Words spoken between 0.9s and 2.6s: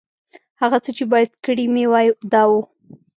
چې باید کړي مې وای، دا و.